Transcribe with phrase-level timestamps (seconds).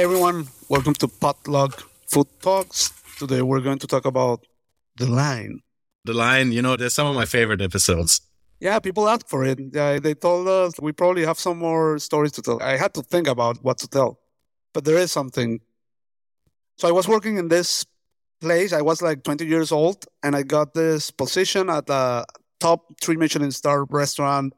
[0.00, 0.48] Hi, everyone.
[0.70, 2.90] Welcome to Potluck Food Talks.
[3.18, 4.46] Today, we're going to talk about
[4.96, 5.60] the line.
[6.06, 8.22] The line, you know, there's some of my favorite episodes.
[8.60, 9.60] Yeah, people asked for it.
[9.74, 12.62] Yeah, they told us we probably have some more stories to tell.
[12.62, 14.18] I had to think about what to tell,
[14.72, 15.60] but there is something.
[16.78, 17.84] So I was working in this
[18.40, 18.72] place.
[18.72, 22.24] I was like 20 years old, and I got this position at a
[22.58, 24.54] top three Michelin star restaurant.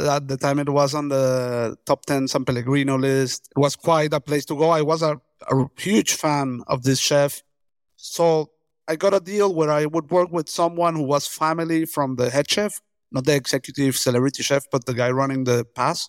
[0.00, 3.48] At the time, it was on the top 10 San Pellegrino list.
[3.54, 4.70] It was quite a place to go.
[4.70, 7.42] I was a, a huge fan of this chef.
[7.96, 8.50] So
[8.88, 12.30] I got a deal where I would work with someone who was family from the
[12.30, 12.80] head chef
[13.12, 16.08] not the executive celebrity chef, but the guy running the pass.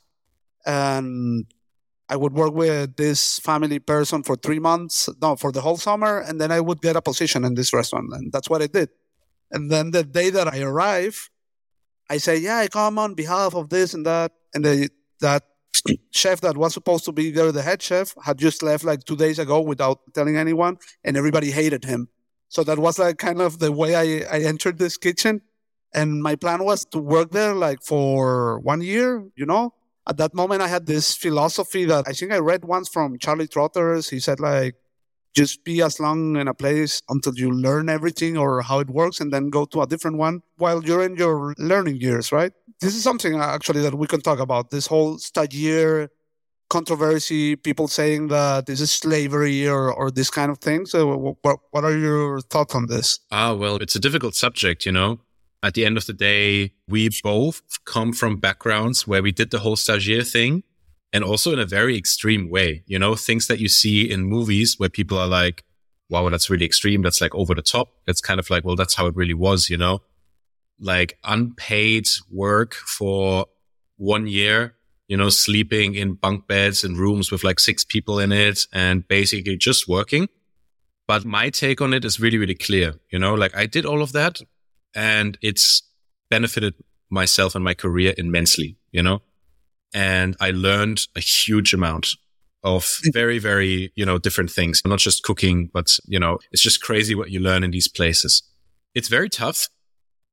[0.66, 1.46] And
[2.10, 6.20] I would work with this family person for three months, no, for the whole summer,
[6.20, 8.90] and then I would get a position in this restaurant, and that's what I did.
[9.52, 11.30] And then the day that I arrive,
[12.10, 14.90] I say, "Yeah, I come on behalf of this and that," and the,
[15.22, 15.44] that
[16.12, 19.16] chef that was supposed to be there, the head chef, had just left like two
[19.16, 22.10] days ago without telling anyone, and everybody hated him.
[22.50, 25.42] So that was like kind of the way I, I entered this kitchen
[25.94, 29.74] and my plan was to work there like for one year, you know.
[30.08, 33.48] At that moment, I had this philosophy that I think I read once from Charlie
[33.48, 34.10] Trotters.
[34.10, 34.76] He said, like,
[35.36, 39.20] just be as long in a place until you learn everything or how it works
[39.20, 42.52] and then go to a different one while you're in your learning years, right?
[42.82, 46.10] This is something uh, actually that we can talk about this whole stagiaire
[46.70, 50.86] controversy, people saying that this is slavery or, or this kind of thing.
[50.86, 53.20] So, what, what are your thoughts on this?
[53.30, 55.20] Ah, well, it's a difficult subject, you know
[55.64, 59.60] at the end of the day, we both come from backgrounds where we did the
[59.60, 60.64] whole stagiaire thing
[61.14, 62.84] and also in a very extreme way.
[62.88, 65.64] You know, things that you see in movies where people are like,
[66.10, 67.02] wow, that's really extreme.
[67.02, 67.94] That's like over the top.
[68.08, 70.02] It's kind of like, well, that's how it really was, you know,
[70.80, 73.46] like unpaid work for
[73.98, 74.76] one year,
[75.08, 79.08] you know, sleeping in bunk beds in rooms with like six people in it and
[79.08, 80.28] basically just working.
[81.08, 82.96] But my take on it is really, really clear.
[83.10, 84.42] You know, like I did all of that,
[84.96, 85.84] and it's
[86.30, 86.74] benefited
[87.10, 89.22] myself and my career immensely, you know?
[89.94, 92.16] And I learned a huge amount
[92.64, 93.14] of mm.
[93.14, 97.16] very, very, you know, different things, not just cooking, but, you know, it's just crazy
[97.16, 98.44] what you learn in these places.
[98.94, 99.68] It's very tough.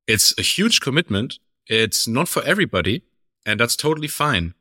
[0.07, 1.39] It's a huge commitment.
[1.67, 3.03] It's not for everybody.
[3.45, 4.53] And that's totally fine.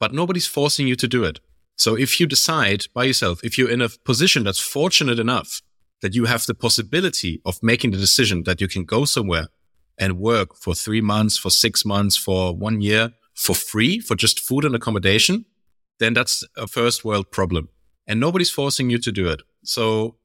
[0.00, 1.40] But nobody's forcing you to do it.
[1.76, 5.62] So if you decide by yourself, if you're in a position that's fortunate enough
[6.02, 9.46] that you have the possibility of making the decision that you can go somewhere
[9.96, 14.40] and work for three months, for six months, for one year for free for just
[14.40, 15.44] food and accommodation,
[16.00, 17.68] then that's a first world problem.
[18.06, 19.42] And nobody's forcing you to do it.
[19.62, 20.16] So,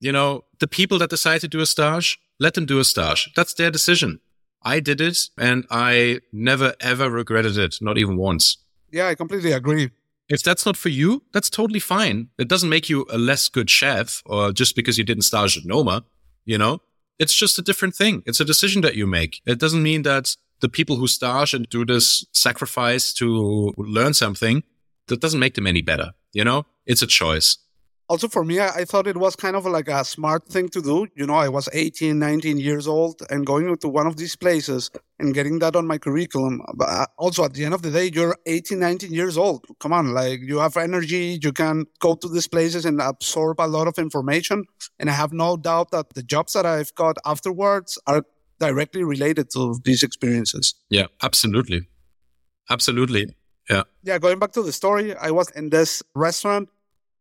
[0.00, 3.30] you know, the people that decide to do a stage, let them do a stage.
[3.34, 4.20] That's their decision.
[4.62, 8.56] I did it and I never ever regretted it, not even once.
[8.92, 9.90] Yeah, I completely agree.
[10.28, 12.28] If that's not for you, that's totally fine.
[12.38, 15.64] It doesn't make you a less good chef or just because you didn't stage at
[15.64, 16.04] Noma,
[16.44, 16.80] you know?
[17.18, 18.22] It's just a different thing.
[18.26, 19.40] It's a decision that you make.
[19.44, 24.62] It doesn't mean that the people who stage and do this sacrifice to learn something,
[25.08, 26.12] that doesn't make them any better.
[26.32, 27.58] You know, it's a choice.
[28.06, 31.06] Also for me I, thought it was kind of like a smart thing to do.
[31.16, 34.90] You know i was 18 19 years old and going to one of these places
[35.18, 36.60] and getting that on my curriculum.
[36.74, 39.64] But uh, also at the end of the day you're 18 19 years old.
[39.80, 43.66] Come on like you have energy you can go to these places and absorb a
[43.66, 44.64] lot of information.
[44.98, 48.22] And i have no doubt that the jobs that i've got afterwards are
[48.60, 51.88] directly related to these experiences yeah absolutely
[52.70, 53.36] absolutely
[53.68, 56.68] yeah yeah going back to the story i was in this restaurant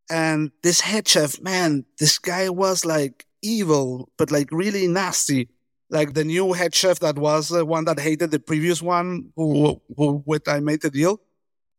[0.09, 5.49] and this head chef, man, this guy was like evil, but like really nasty.
[5.89, 9.81] Like the new head chef that was the one that hated the previous one who,
[9.95, 11.21] who with I made the deal.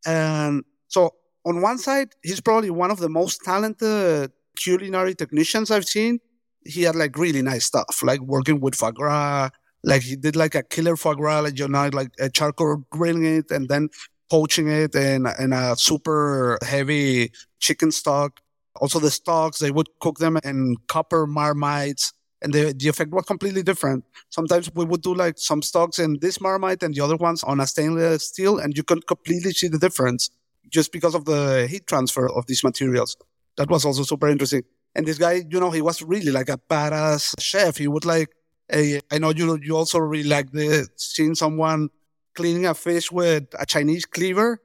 [0.07, 5.87] And so on one side, he's probably one of the most talented culinary technicians I've
[5.87, 6.21] seen.
[6.65, 9.51] He had like really nice stuff, like working with foie gras.
[9.83, 13.25] Like he did like a killer foie gras, like you know, like a charcoal grilling
[13.25, 13.89] it and then
[14.31, 17.31] poaching it in, in a super heavy
[17.61, 18.41] chicken stock.
[18.77, 22.12] Also the stocks, they would cook them in copper marmites
[22.43, 24.05] and the, the effect was completely different.
[24.31, 27.61] Sometimes we would do like some stocks in this marmite and the other ones on
[27.61, 30.31] a stainless steel and you could completely see the difference
[30.71, 33.17] just because of the heat transfer of these materials.
[33.56, 34.62] That was also super interesting.
[34.94, 37.76] And this guy, you know, he was really like a badass chef.
[37.79, 38.29] He would like,
[38.73, 41.88] I know you, you also really like the seeing someone
[42.35, 44.61] cleaning a fish with a Chinese cleaver,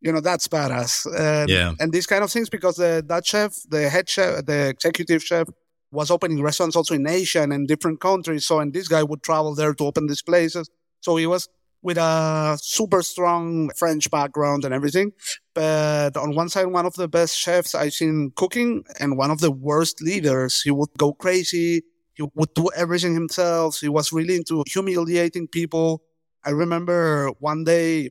[0.00, 1.06] you know, that's badass.
[1.18, 1.72] And, yeah.
[1.80, 5.48] And these kind of things because the, that chef, the head chef, the executive chef
[5.90, 8.46] was opening restaurants also in Asia and in different countries.
[8.46, 10.68] So, and this guy would travel there to open these places.
[11.00, 11.48] So he was
[11.88, 15.10] with a super strong French background and everything.
[15.54, 19.40] But on one side, one of the best chefs I've seen cooking and one of
[19.40, 20.60] the worst leaders.
[20.60, 21.82] He would go crazy.
[22.12, 23.80] He would do everything himself.
[23.80, 26.02] He was really into humiliating people.
[26.44, 28.10] I remember one day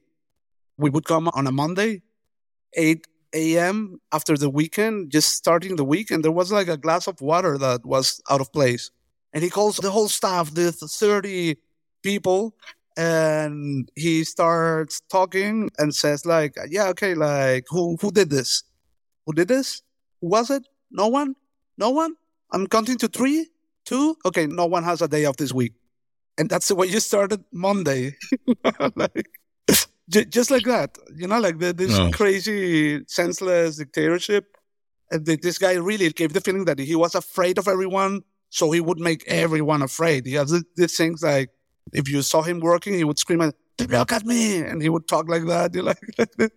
[0.79, 2.01] we would come on a Monday,
[2.73, 4.01] 8 a.m.
[4.11, 7.59] after the weekend, just starting the week, and there was like a glass of water
[7.59, 8.89] that was out of place.
[9.33, 11.57] And he calls the whole staff, the 30
[12.01, 12.55] people,
[12.97, 18.63] and he starts talking and says like, "Yeah, okay, like who who did this?
[19.25, 19.81] Who did this?
[20.21, 20.67] Who was it?
[20.91, 21.35] No one?
[21.77, 22.15] No one?
[22.51, 23.47] I'm counting to three,
[23.85, 24.17] two.
[24.25, 25.73] Okay, no one has a day off this week."
[26.39, 28.15] And that's the way you started Monday.
[28.95, 29.27] like,
[30.09, 32.11] just like that, you know, like the, this Oh.
[32.11, 34.45] crazy, senseless dictatorship.
[35.11, 38.71] And the, this guy really gave the feeling that he was afraid of everyone, so
[38.71, 40.25] he would make everyone afraid.
[40.25, 41.49] He has these things like,
[41.93, 43.55] if you saw him working, he would scream, at
[43.89, 45.73] "Look at me!" and he would talk like that.
[45.73, 45.99] You're like,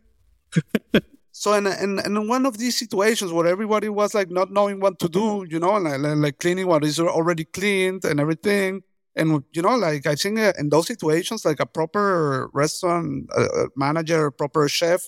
[1.32, 4.98] so in, in in one of these situations where everybody was like not knowing what
[5.00, 8.82] to do, you know, like, cleaning what is already cleaned and everything.
[9.16, 13.42] And you know, like I think uh, in those situations, like a proper restaurant uh,
[13.42, 15.02] uh, manager, proper chef,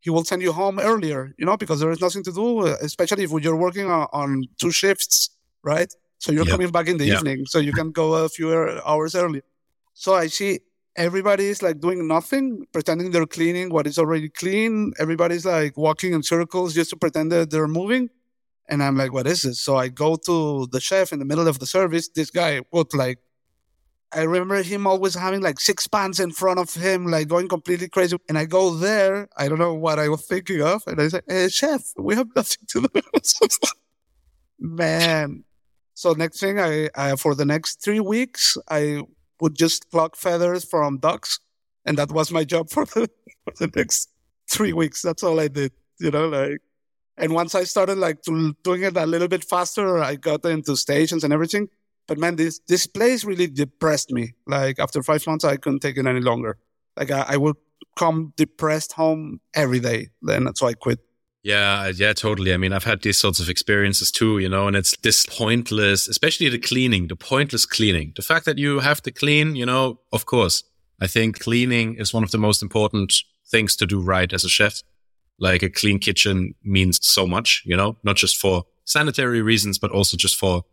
[0.00, 3.24] he will send you home earlier, you know, because there is nothing to do, especially
[3.24, 5.30] if you're working on, on two shifts,
[5.64, 5.92] right?
[6.18, 6.52] So you're Yep.
[6.52, 7.14] coming back in the Yeah.
[7.14, 8.52] evening, so you can go a few
[8.86, 9.42] hours earlier.
[9.98, 10.60] So I see
[10.94, 14.92] everybody is like doing nothing, pretending they're cleaning what is already clean.
[15.00, 18.10] Everybody's like walking in circles just to pretend that they're moving.
[18.68, 19.58] And I'm like, what is this?
[19.58, 22.10] So I go to the chef in the middle of the service.
[22.10, 23.20] This guy put like,
[24.12, 27.88] I remember him always having like six pans in front of him, like going completely
[27.88, 28.18] crazy.
[28.28, 29.28] And I go there.
[29.38, 30.82] I don't know what I was thinking of.
[30.86, 33.00] And I say, hey, chef, we have nothing to do.
[34.58, 35.44] Man.
[35.94, 39.00] So next thing I, I, for the next three weeks, I
[39.40, 41.38] would just pluck feathers from ducks.
[41.84, 43.08] And that was my job for the,
[43.44, 44.10] for the next
[44.50, 45.02] three weeks.
[45.02, 46.60] That's all I did, you know, like,
[47.18, 50.76] and once I started like to, doing it a little bit faster, I got into
[50.76, 51.68] stations and everything.
[52.06, 54.34] But man, this, this place really depressed me.
[54.46, 56.58] Like after five months, I couldn't take it any longer.
[56.96, 57.56] Like I, I would
[57.96, 60.08] come depressed home every day.
[60.22, 61.00] Then so I quit.
[61.46, 62.52] Yeah, yeah, totally.
[62.52, 66.08] I mean, I've had these sorts of experiences too, you know, and it's this pointless,
[66.08, 68.12] especially the cleaning, the pointless cleaning.
[68.16, 70.64] The fact that you have to clean, you know, of course,
[71.00, 73.14] I think cleaning is one of the most important
[73.48, 74.82] things to do right as a chef.
[75.38, 79.92] Like a clean kitchen means so much, you know, not just for sanitary reasons, but
[79.92, 80.64] also just for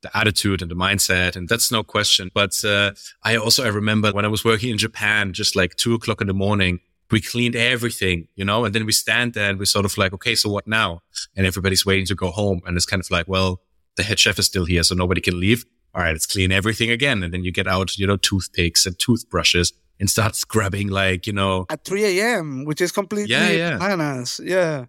[0.00, 1.36] the attitude and the mindset.
[1.36, 2.30] And that's no question.
[2.32, 2.92] But, uh,
[3.24, 6.28] I also, I remember when I was working in Japan, just like two o'clock in
[6.28, 6.80] the morning,
[7.10, 10.12] we cleaned everything, you know, and then we stand there and we're sort of like,
[10.14, 11.00] okay, so what now?
[11.36, 12.60] And everybody's waiting to go home.
[12.66, 13.60] And it's kind of like, well,
[13.96, 15.64] the head chef is still here, so nobody can leave.
[15.94, 17.22] All right, let's clean everything again.
[17.22, 21.32] And then you get out, you know, toothpicks and toothbrushes and start scrubbing like, you
[21.32, 23.78] know, At 3 a.m., which is completely Yeah, yeah.
[23.78, 24.40] bananas.
[24.42, 24.86] Yeah.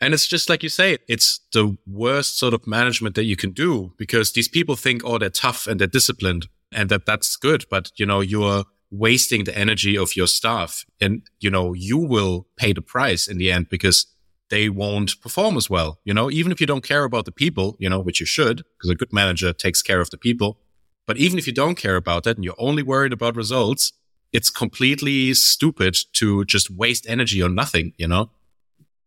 [0.00, 3.50] And it's just like you say, it's the worst sort of management that you can
[3.50, 7.66] do because these people think, oh, they're tough and they're disciplined and that that's good.
[7.68, 12.46] But, you know, you're wasting the energy of your staff and, you know, you will
[12.56, 14.06] pay the price in the end because
[14.48, 16.00] they won't perform as well.
[16.04, 18.64] You know, even if you don't care about the people, you know, which you should
[18.76, 20.58] because a good manager takes care of the people.
[21.06, 23.92] But even if you don't care about that and you're only worried about results,
[24.32, 28.30] it's completely stupid to just waste energy on nothing, you know?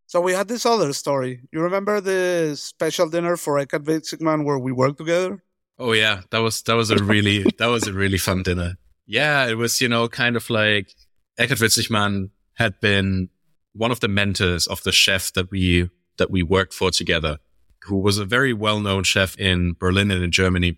[0.07, 1.41] So we had this other story.
[1.51, 5.43] You remember the special dinner for Eckart Witzigmann where we worked together?
[5.79, 8.77] Oh yeah, that was that was a really that was a really fun dinner.
[9.05, 10.93] Yeah, it was you know kind of like
[11.39, 13.29] Eckart Witzigmann had been
[13.73, 17.39] one of the mentors of the chef that we that we worked for together,
[17.83, 20.77] who was a very well known chef in Berlin and in Germany.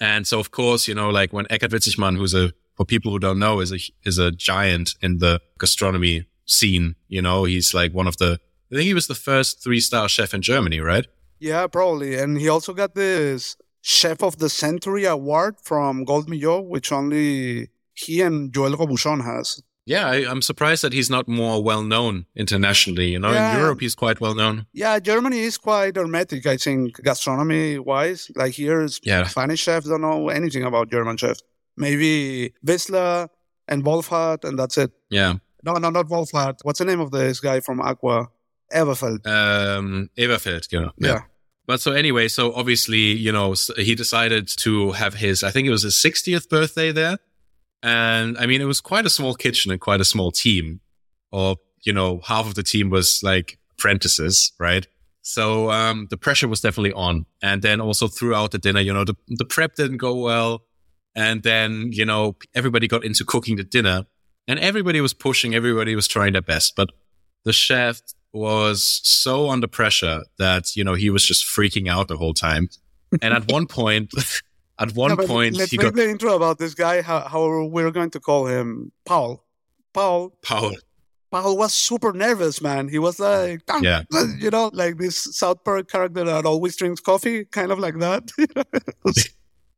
[0.00, 3.18] And so of course you know like when Eckart Witzigmann, who's a for people who
[3.18, 6.96] don't know is a is a giant in the gastronomy scene.
[7.08, 8.40] You know he's like one of the
[8.72, 11.06] I think he was the first three star chef in Germany, right?
[11.38, 12.16] Yeah, probably.
[12.16, 17.68] And he also got this Chef of the Century award from Gault Millau, which only
[17.92, 19.62] he and Joel Robuchon has.
[19.86, 23.08] Yeah, I, I'm surprised that he's not more well known internationally.
[23.14, 23.52] You know, Yeah.
[23.52, 24.64] in Europe he's quite well known.
[24.72, 28.30] Yeah, Germany is quite hermetic, I think, gastronomy wise.
[28.34, 29.24] Like here, Yeah.
[29.26, 31.42] Spanish chefs don't know anything about German chefs.
[31.76, 33.28] Maybe Wissler
[33.68, 34.92] and Wolfhard, and that's it.
[35.10, 35.34] Yeah.
[35.62, 36.54] No, no, not Wolfhard.
[36.62, 38.28] What's the name of this guy from Aqua?
[38.72, 39.26] Everfeld.
[39.26, 40.92] Um, Elverfeld, you know.
[40.96, 41.20] Yeah.
[41.66, 45.70] But so anyway, so obviously, you know, he decided to have his, I think it
[45.70, 47.18] was his 60th birthday there.
[47.82, 50.80] And I mean, it was quite a small kitchen and quite a small team.
[51.32, 54.86] Or, you know, half of the team was like apprentices, right?
[55.22, 57.24] So, um, the pressure was definitely on.
[57.42, 60.64] And then also throughout the dinner, you know, the, the prep didn't go well.
[61.14, 64.04] And then, you know, everybody got into cooking the dinner
[64.46, 66.74] and everybody was pushing, everybody was trying their best.
[66.76, 66.90] But
[67.44, 68.00] the chef
[68.34, 72.68] was so under pressure that, you know, he was just freaking out the whole time.
[73.22, 74.12] And at one point,
[74.78, 77.00] at one but point, let's he make got the intro about this guy.
[77.00, 79.44] How, how we're going to call him Paul.
[79.92, 80.36] Paul.
[80.42, 80.72] Paul.
[81.30, 82.88] Paul was super nervous, man.
[82.88, 84.02] He was like, Yeah.
[84.38, 88.30] you know, like this South Park character that always drinks coffee, kind of like that.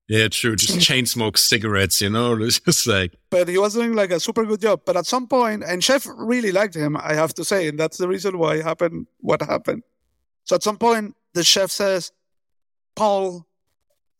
[0.08, 0.56] Yeah, true.
[0.56, 4.20] Just chain smoke cigarettes, you know, it's just like, but he was doing like a
[4.20, 4.82] super good job.
[4.86, 7.98] But at some point, and Chef really liked him, I have to say, and that's
[7.98, 9.82] the reason why it happened what happened.
[10.44, 12.12] So at some point, the chef says,
[12.94, 13.46] Paul,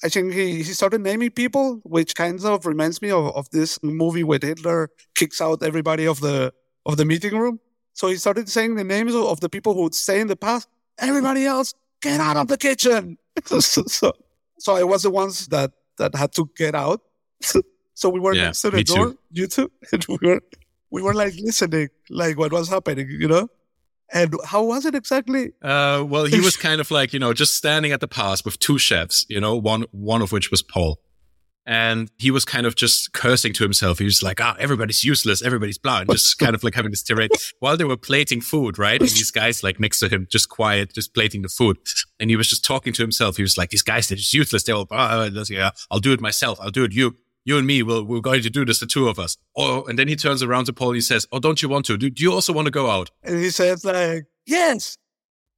[0.03, 3.83] I think he, he started naming people, which kind of reminds me of, of this
[3.83, 6.53] movie where Hitler kicks out everybody of the
[6.85, 7.61] of the meeting room.
[7.95, 10.37] So he started saying the names of, of the people who would stay in the
[10.37, 10.69] past.
[10.99, 13.19] Everybody else, get out of the kitchen.
[13.45, 14.13] so, so,
[14.59, 17.01] so I was the ones that that had to get out.
[17.95, 19.19] so we were Yeah, next to the door, too.
[19.31, 20.41] you two, and we were
[20.91, 23.49] we were like listening, like what was happening, you know.
[24.13, 25.53] And how was it exactly?
[25.63, 28.57] uh, well, he was kind of like, you know, just standing at the pass with
[28.61, 31.01] two chefs, you know, one, one of which was Paul.
[31.67, 33.99] And he was kind of just cursing to himself.
[33.99, 35.43] He was like, ah, everybody's useless.
[35.43, 36.01] Everybody's blah.
[36.01, 39.01] And just kind of like having this tirade while they were plating food, right?
[39.01, 41.79] And these guys like next to him, just quiet, just plating the food.
[42.21, 43.37] And he was just talking to himself.
[43.37, 44.63] He was like, these guys, they're just useless.
[44.63, 45.71] They're all, blah, blah, blah.
[45.91, 46.59] I'll do it myself.
[46.61, 46.93] I'll do it.
[46.93, 49.37] You, you and me, we'll, we're going to do this, the two of us.
[49.57, 50.91] Oh, and then he turns around to Paul.
[50.91, 51.97] And he says, oh, don't you want to?
[51.97, 53.11] Do, do you also want to go out?
[53.25, 54.99] And he says like, yes.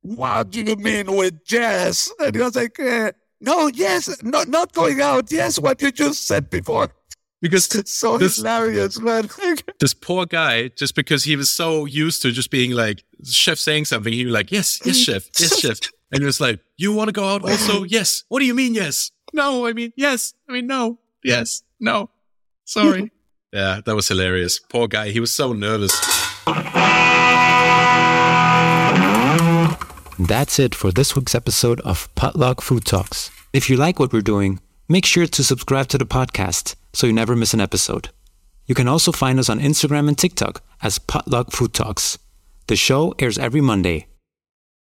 [0.02, 2.10] What do you mean with yes?
[2.20, 5.30] And he was like, uh, no, yes, no, not going out.
[5.30, 6.88] Yes, what you just said before.
[7.40, 9.28] Because It's so This- hilarious, man.
[9.80, 13.84] this poor guy, just because he was so used to just being like, chef saying
[13.84, 15.04] something, he was like, yes, yes, mm.
[15.04, 15.78] chef, yes, chef.
[16.10, 17.84] And he was like, you want to go out also?
[17.84, 18.24] Yes.
[18.28, 19.10] What do you mean, yes?
[19.32, 20.34] No, I mean, yes.
[20.48, 20.98] I mean, no.
[21.22, 21.62] Yes.
[21.78, 22.08] No.
[22.64, 23.12] Sorry.
[23.52, 24.58] yeah, that was hilarious.
[24.58, 25.10] Poor guy.
[25.10, 25.92] He was so nervous.
[30.18, 33.30] That's it for this week's episode of Potluck Food Talks.
[33.52, 34.58] If you like what we're doing,
[34.88, 38.08] make sure to subscribe to the podcast so you never miss an episode.
[38.66, 42.18] You can also find us on Instagram and TikTok as Potluck Food Talks.
[42.66, 44.08] The show airs every Monday.